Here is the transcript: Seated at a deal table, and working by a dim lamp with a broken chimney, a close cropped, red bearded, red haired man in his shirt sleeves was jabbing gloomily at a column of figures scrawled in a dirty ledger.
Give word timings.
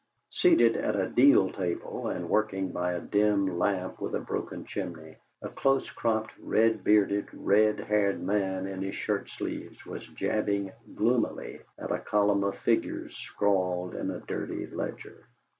Seated 0.31 0.77
at 0.77 0.95
a 0.95 1.07
deal 1.09 1.51
table, 1.51 2.07
and 2.07 2.27
working 2.27 2.71
by 2.71 2.93
a 2.93 2.99
dim 2.99 3.59
lamp 3.59 4.01
with 4.01 4.15
a 4.15 4.19
broken 4.19 4.65
chimney, 4.65 5.17
a 5.43 5.49
close 5.49 5.91
cropped, 5.91 6.31
red 6.39 6.83
bearded, 6.83 7.27
red 7.31 7.79
haired 7.79 8.19
man 8.19 8.65
in 8.65 8.81
his 8.81 8.95
shirt 8.95 9.29
sleeves 9.29 9.85
was 9.85 10.01
jabbing 10.07 10.71
gloomily 10.95 11.59
at 11.77 11.91
a 11.91 11.99
column 11.99 12.43
of 12.43 12.57
figures 12.57 13.15
scrawled 13.15 13.93
in 13.93 14.09
a 14.09 14.21
dirty 14.21 14.65
ledger. 14.65 15.27